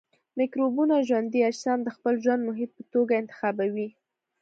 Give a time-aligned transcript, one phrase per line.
[0.37, 3.89] مکروبونه ژوندي اجسام د خپل ژوند محیط په توګه انتخابوي.